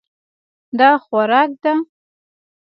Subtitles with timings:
[0.79, 1.73] دا خوراک ده.